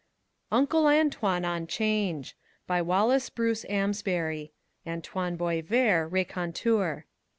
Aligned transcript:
ONCL' 0.51 0.89
ANTOINE 0.91 1.45
ON 1.45 1.67
'CHANGE 1.67 2.35
BY 2.65 2.81
WALLACE 2.81 3.29
BRUCE 3.29 3.65
AMSBARY 3.65 4.51
(_Antoine 4.87 5.37
Boisvert, 5.37 6.09
Raconteur. 6.11 7.05